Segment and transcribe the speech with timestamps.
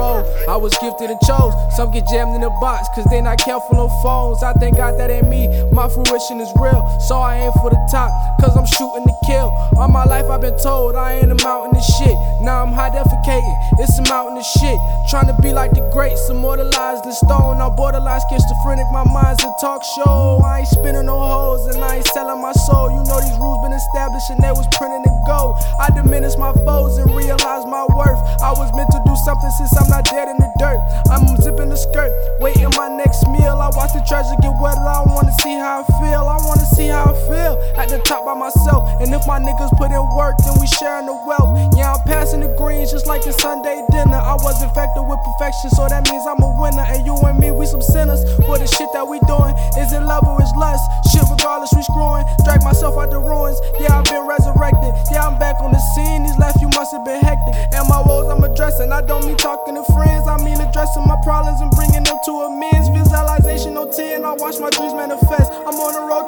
[0.00, 1.52] I was gifted and chose.
[1.76, 4.42] Some get jammed in a box, cause they not careful on phones.
[4.42, 5.48] I thank God that ain't me.
[5.72, 8.10] My fruition is real, so I aim for the top,
[8.40, 9.52] cause I'm shooting to kill.
[9.76, 12.16] All my life I've been told I ain't a mountain of shit.
[12.42, 14.74] Now I'm high defecating, it's a mountain of shit.
[15.06, 17.62] Trying to be like the greats, immortalized in stone.
[17.62, 20.42] I'm borderline schizophrenic, my mind's a talk show.
[20.42, 22.90] I ain't spinning no hoes and I ain't selling my soul.
[22.90, 25.54] You know these rules been established and they was printing to go.
[25.78, 28.18] I diminish my foes and realize my worth.
[28.42, 30.82] I was meant to do something since I'm not dead in the dirt.
[31.14, 32.10] I'm zipping the skirt,
[32.42, 33.54] waiting my next meal.
[33.54, 34.82] I watch the treasure get wetter.
[34.82, 36.26] I wanna see how I feel.
[36.26, 36.41] I
[36.82, 38.82] see how I feel at the top by myself.
[38.98, 41.54] And if my niggas put in work, then we sharing the wealth.
[41.78, 44.18] Yeah, I'm passing the greens just like a Sunday dinner.
[44.18, 46.82] I was infected with perfection, so that means I'm a winner.
[46.82, 49.54] And you and me, we some sinners for the shit that we doing.
[49.78, 50.82] Is it love or is lust?
[51.14, 52.26] Shit, regardless, we screwing.
[52.44, 53.58] Drag myself out the ruins.
[53.78, 54.92] Yeah, I've been resurrected.
[55.14, 56.26] Yeah, I'm back on the scene.
[56.26, 57.54] These last few months have been hectic.
[57.78, 58.90] And my woes I'm addressing.
[58.90, 60.26] I don't mean talking to friends.
[60.26, 62.71] I mean addressing my problems and bringing them to a Visualization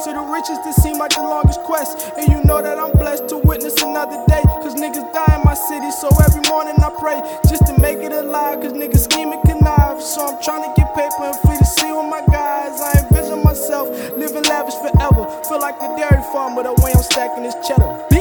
[0.05, 0.61] to the riches.
[0.65, 2.13] This seem like the longest quest.
[2.19, 4.43] And you know that I'm blessed to witness another day.
[4.61, 5.91] Cause niggas die in my city.
[5.91, 8.61] So every morning I pray just to make it alive.
[8.61, 10.03] Cause niggas scheme and connive.
[10.03, 12.77] So I'm trying to get paper and free to see with my guys.
[12.81, 15.25] I envision myself living lavish forever.
[15.49, 18.14] Feel like the dairy farmer the way I'm stacking this cheddar.